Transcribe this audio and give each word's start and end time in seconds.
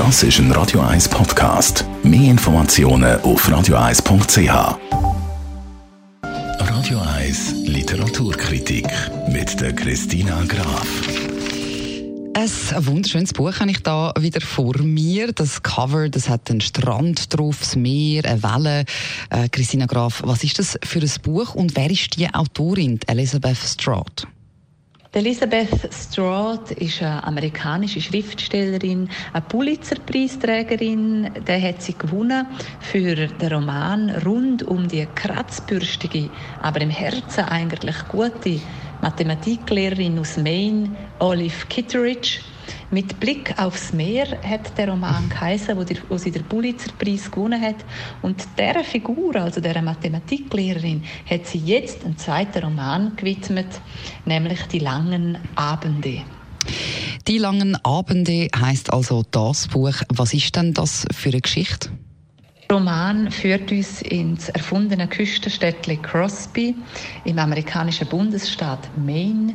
Das 0.00 0.22
ist 0.22 0.38
ein 0.38 0.50
Radio 0.52 0.80
1 0.80 1.10
Podcast. 1.10 1.84
Mehr 2.02 2.30
Informationen 2.30 3.20
auf 3.20 3.46
radio1.ch. 3.46 4.78
Radio 6.22 7.00
1 7.00 7.52
Literaturkritik 7.66 8.86
mit 9.28 9.60
der 9.60 9.74
Christina 9.74 10.42
Graf. 10.48 10.86
Ein 12.32 12.86
wunderschönes 12.86 13.34
Buch 13.34 13.52
habe 13.60 13.72
ich 13.72 13.82
da 13.82 14.14
wieder 14.18 14.40
vor 14.40 14.78
mir. 14.78 15.32
Das 15.34 15.62
Cover, 15.62 16.08
das 16.08 16.30
hat 16.30 16.50
einen 16.50 16.62
Strand 16.62 17.36
drauf, 17.36 17.58
das 17.60 17.76
Meer, 17.76 18.24
eine 18.24 18.42
Welle. 18.42 18.84
Äh, 19.28 19.50
Christina 19.50 19.84
Graf, 19.84 20.22
was 20.24 20.42
ist 20.42 20.58
das 20.58 20.78
für 20.82 21.00
ein 21.00 21.12
Buch 21.22 21.54
und 21.54 21.76
wer 21.76 21.90
ist 21.90 22.16
die 22.16 22.32
Autorin, 22.32 23.00
Elizabeth 23.06 23.58
Stroud? 23.58 24.26
Elizabeth 25.12 25.92
Stroud 25.92 26.70
ist 26.70 27.02
eine 27.02 27.24
amerikanische 27.24 28.00
Schriftstellerin, 28.00 29.08
eine 29.32 29.42
Pulitzer-Preisträgerin. 29.42 31.28
Der 31.48 31.60
hat 31.60 31.82
sie 31.82 31.98
gewonnen 31.98 32.46
für 32.78 33.16
den 33.26 33.52
Roman 33.52 34.10
rund 34.24 34.62
um 34.62 34.86
die 34.86 35.04
kratzbürstige, 35.12 36.30
aber 36.60 36.80
im 36.82 36.90
Herzen 36.90 37.42
eigentlich 37.46 38.06
gute 38.06 38.60
Mathematiklehrerin 39.00 40.16
aus 40.20 40.36
Maine, 40.36 40.94
Olive 41.18 41.66
Kitteridge. 41.68 42.38
Mit 42.92 43.20
Blick 43.20 43.54
aufs 43.56 43.92
Meer 43.92 44.26
hat 44.42 44.76
der 44.76 44.88
Roman 44.88 45.28
geheißen, 45.28 45.76
wo, 45.76 45.84
wo 46.08 46.16
sie 46.18 46.32
den 46.32 46.42
Pulitzerpreis 46.44 47.30
gewonnen 47.30 47.60
hat. 47.60 47.76
Und 48.20 48.44
dieser 48.58 48.82
Figur, 48.82 49.36
also 49.36 49.60
der 49.60 49.80
Mathematiklehrerin, 49.80 51.04
hat 51.28 51.46
sie 51.46 51.58
jetzt 51.58 52.04
einen 52.04 52.18
zweiten 52.18 52.64
Roman 52.64 53.14
gewidmet, 53.14 53.80
nämlich 54.24 54.62
die 54.64 54.80
langen 54.80 55.38
Abende. 55.54 56.22
Die 57.28 57.38
langen 57.38 57.76
Abende 57.84 58.48
heißt 58.56 58.92
also 58.92 59.24
das 59.30 59.68
Buch. 59.68 59.94
Was 60.08 60.34
ist 60.34 60.56
denn 60.56 60.74
das 60.74 61.06
für 61.14 61.28
eine 61.28 61.40
Geschichte? 61.40 61.90
Der 62.68 62.76
Roman 62.76 63.30
führt 63.30 63.70
uns 63.70 64.02
ins 64.02 64.48
erfundene 64.48 65.06
Küstenstädtchen 65.06 66.02
Crosby 66.02 66.74
im 67.24 67.38
amerikanischen 67.38 68.08
Bundesstaat 68.08 68.88
Maine. 68.96 69.54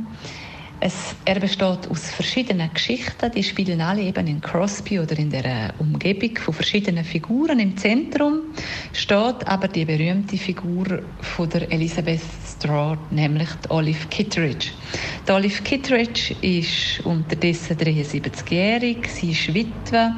Es, 0.86 1.16
er 1.26 1.40
besteht 1.40 1.90
aus 1.90 2.12
verschiedenen 2.12 2.72
Geschichten, 2.72 3.32
die 3.32 3.42
spielen 3.42 3.82
alle 3.82 4.04
eben 4.04 4.28
in 4.28 4.40
Crosby 4.40 5.00
oder 5.00 5.18
in 5.18 5.32
der 5.32 5.74
Umgebung 5.80 6.38
von 6.38 6.54
verschiedenen 6.54 7.04
Figuren. 7.04 7.58
Im 7.58 7.76
Zentrum 7.76 8.54
steht 8.94 9.48
aber 9.48 9.68
die 9.68 9.84
berühmte 9.84 10.38
Figur 10.38 11.02
von 11.22 11.50
der 11.50 11.72
Elizabeth 11.72 12.22
Stroud, 12.58 13.00
nämlich 13.12 13.50
die 13.64 13.72
Olive 13.72 14.08
Kitteridge. 14.10 14.70
Die 15.28 15.32
Olive 15.32 15.62
Kitteridge 15.64 16.36
ist 16.42 17.06
unterdessen 17.06 17.78
73-jährig, 17.78 19.08
sie 19.08 19.32
ist 19.32 19.54
Witwe, 19.54 20.14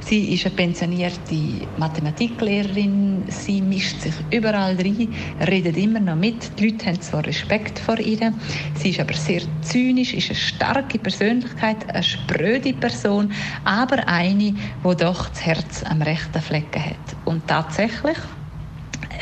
sie 0.00 0.34
ist 0.34 0.46
eine 0.46 0.54
pensionierte 0.54 1.66
Mathematiklehrerin, 1.78 3.24
sie 3.28 3.60
mischt 3.62 4.00
sich 4.00 4.14
überall 4.30 4.76
rein, 4.76 5.14
redet 5.46 5.76
immer 5.76 6.00
noch 6.00 6.16
mit, 6.16 6.58
die 6.58 6.68
Leute 6.68 6.86
haben 6.86 7.00
zwar 7.00 7.26
Respekt 7.26 7.78
vor 7.78 7.98
ihr, 7.98 8.32
sie 8.74 8.90
ist 8.90 9.00
aber 9.00 9.14
sehr 9.14 9.42
zynisch, 9.62 10.14
ist 10.14 10.30
eine 10.30 10.38
starke 10.38 10.98
Persönlichkeit, 10.98 11.88
eine 11.88 12.02
spröde 12.02 12.72
Person, 12.74 13.32
aber 13.64 14.06
eine, 14.08 14.52
die 14.52 14.96
doch 14.96 15.28
das 15.28 15.46
Herz 15.46 15.82
am 15.84 16.02
rechten 16.02 16.40
Flecken 16.40 16.84
hat. 16.84 17.16
Und 17.24 17.46
tatsächlich 17.46 18.18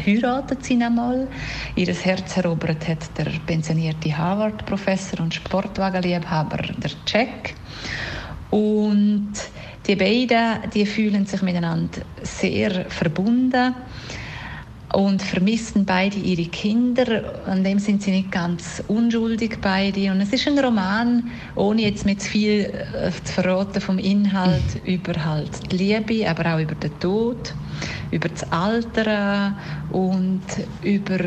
heiratet 0.04 0.64
sie 0.64 0.82
einmal. 0.82 1.28
Ihr 1.74 1.94
Herz 1.94 2.36
erobert 2.36 2.86
hat 2.88 3.16
der 3.16 3.26
pensionierte 3.46 4.16
Harvard-Professor 4.16 5.20
und 5.20 5.34
Sportwagenliebhaber, 5.34 6.58
der 6.58 6.90
Jack. 7.06 7.54
Und 8.50 9.32
die 9.86 9.96
beiden, 9.96 10.70
die 10.72 10.86
fühlen 10.86 11.26
sich 11.26 11.42
miteinander 11.42 12.00
sehr 12.22 12.86
verbunden 12.90 13.74
und 14.92 15.20
vermissen 15.20 15.84
beide 15.84 16.16
ihre 16.16 16.48
Kinder. 16.48 17.46
An 17.46 17.64
dem 17.64 17.78
sind 17.78 18.02
sie 18.02 18.10
nicht 18.10 18.30
ganz 18.30 18.82
unschuldig 18.88 19.58
beide. 19.60 20.10
Und 20.10 20.20
es 20.20 20.32
ist 20.32 20.46
ein 20.46 20.58
Roman, 20.58 21.30
ohne 21.54 21.82
jetzt 21.82 22.06
mit 22.06 22.22
viel 22.22 22.72
äh, 22.94 23.10
zu 23.24 23.32
verraten 23.32 23.80
vom 23.80 23.98
Inhalt, 23.98 24.62
über 24.84 25.24
halt 25.24 25.72
die 25.72 25.76
Liebe, 25.76 26.28
aber 26.28 26.54
auch 26.54 26.60
über 26.60 26.74
den 26.74 26.98
Tod, 27.00 27.54
über 28.10 28.28
das 28.28 28.50
Alter 28.52 29.56
und 29.90 30.42
über 30.82 31.18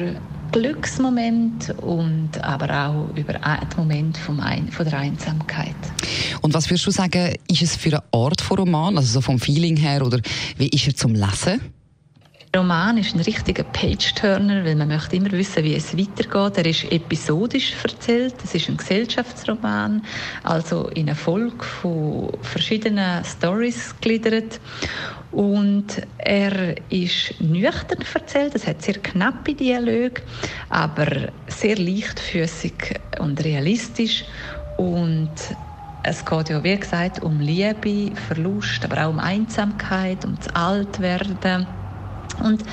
Glücksmoment 0.52 1.76
und 1.82 2.44
aber 2.44 2.88
auch 2.88 3.16
über 3.16 3.34
den 3.34 3.78
Moment 3.78 4.18
vom 4.18 4.40
Ein 4.40 4.72
von 4.72 4.86
der 4.86 4.98
Einsamkeit. 4.98 5.76
Und 6.42 6.54
was 6.54 6.70
würdest 6.70 6.88
du 6.88 6.92
sagen, 6.92 7.36
ist 7.48 7.62
es 7.62 7.76
für 7.76 7.90
eine 7.90 8.04
Art 8.12 8.42
von 8.42 8.58
Roman, 8.58 8.98
also 8.98 9.14
so 9.14 9.22
vom 9.22 9.38
Feeling 9.38 9.76
her, 9.76 10.04
oder 10.04 10.20
wie 10.58 10.70
ist 10.70 10.88
er 10.88 10.96
zum 10.96 11.14
Lesen? 11.14 11.62
Der 12.52 12.62
Roman 12.62 12.98
ist 12.98 13.14
ein 13.14 13.22
richtiger 13.22 13.64
Page-Turner, 13.64 14.66
weil 14.66 14.76
man 14.76 14.88
möchte 14.88 15.16
immer 15.16 15.32
wissen, 15.32 15.64
wie 15.64 15.76
es 15.76 15.96
weitergeht. 15.96 16.58
Er 16.58 16.66
ist 16.66 16.92
episodisch 16.92 17.76
erzählt. 17.84 18.34
Es 18.44 18.56
ist 18.56 18.68
ein 18.70 18.78
Gesellschaftsroman, 18.78 20.04
also 20.42 20.88
in 20.88 21.10
eine 21.10 21.16
Folge 21.16 21.64
von 21.64 22.32
verschiedenen 22.42 23.24
Stories 23.24 23.94
gegliedert. 24.02 24.60
Und 25.32 26.02
er 26.18 26.76
ist 26.90 27.40
nüchtern 27.40 28.04
erzählt. 28.16 28.56
Es 28.56 28.66
hat 28.66 28.82
sehr 28.82 28.96
knappe 28.96 29.54
Dialoge, 29.54 30.24
aber 30.70 31.28
sehr 31.46 31.78
leichtfüßig 31.78 33.00
und 33.20 33.44
realistisch. 33.44 34.26
Und 34.76 35.36
es 36.02 36.26
geht 36.26 36.50
ja, 36.50 36.64
wie 36.64 36.80
gesagt, 36.80 37.22
um 37.22 37.40
Liebe, 37.40 38.16
Verlust, 38.16 38.84
aber 38.86 39.06
auch 39.06 39.10
um 39.12 39.20
Einsamkeit, 39.20 40.26
um 40.26 40.36
das 40.36 40.56
Altwerden 40.56 41.68
und 42.42 42.64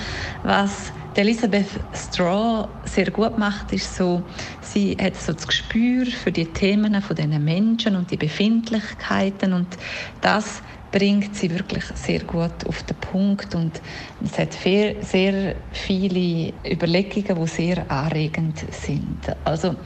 was 0.42 0.92
Elisabeth 1.14 1.68
Straw 1.94 2.68
sehr 2.84 3.10
gut 3.10 3.38
macht, 3.38 3.72
ist 3.72 3.96
so, 3.96 4.22
sie 4.60 4.96
hat 5.00 5.16
so 5.16 5.32
das 5.32 5.46
Gespür 5.46 6.04
für 6.06 6.30
die 6.30 6.46
Themen 6.46 7.00
von 7.00 7.16
diesen 7.16 7.42
Menschen 7.42 7.96
und 7.96 8.10
die 8.10 8.18
Befindlichkeiten 8.18 9.54
und 9.54 9.78
das 10.20 10.62
bringt 10.92 11.34
sie 11.34 11.50
wirklich 11.50 11.84
sehr 11.94 12.20
gut 12.20 12.66
auf 12.66 12.82
den 12.82 12.96
Punkt 12.96 13.54
und 13.54 13.80
es 14.24 14.38
hat 14.38 14.52
sehr 14.52 15.56
viele 15.72 16.52
Überlegungen, 16.64 17.42
die 17.42 17.48
sehr 17.48 17.90
anregend 17.90 18.64
sind. 18.72 19.20
Also 19.44 19.76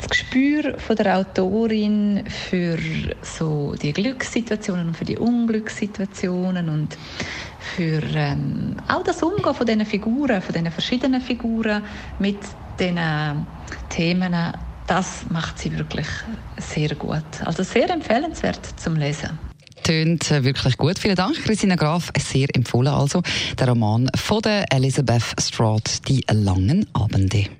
das 0.00 0.08
Gespür 0.08 0.78
von 0.78 0.96
der 0.96 1.18
Autorin 1.18 2.24
für 2.26 2.78
so 3.22 3.74
die 3.80 3.92
Glückssituationen 3.92 4.88
und 4.88 4.96
für 4.96 5.04
die 5.04 5.18
Unglückssituationen 5.18 6.68
und 6.68 6.96
für 7.76 8.02
ähm, 8.14 8.76
auch 8.88 9.04
das 9.04 9.22
Umgehen 9.22 9.54
von 9.54 9.66
diesen 9.66 9.84
Figuren, 9.84 10.40
von 10.40 10.54
diesen 10.54 10.70
verschiedenen 10.70 11.20
Figuren 11.20 11.82
mit 12.18 12.38
diesen 12.78 13.46
Themen, 13.90 14.34
das 14.86 15.24
macht 15.28 15.58
sie 15.58 15.76
wirklich 15.76 16.06
sehr 16.56 16.94
gut. 16.94 17.22
Also 17.44 17.62
sehr 17.62 17.90
empfehlenswert 17.90 18.60
zum 18.76 18.96
Lesen. 18.96 19.38
Tönt 19.82 20.30
wirklich 20.30 20.76
gut. 20.76 20.98
Vielen 20.98 21.16
Dank, 21.16 21.36
Christina 21.42 21.74
Graf. 21.74 22.10
Sehr 22.18 22.48
empfohlen 22.54 22.92
also 22.92 23.22
der 23.58 23.68
Roman 23.68 24.10
von 24.14 24.42
der 24.42 24.70
Elizabeth 24.72 25.34
Stroud, 25.40 26.08
Die 26.08 26.24
langen 26.30 26.86
Abende. 26.92 27.59